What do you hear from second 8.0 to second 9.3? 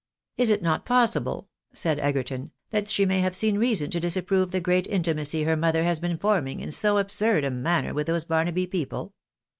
those Barnaby people?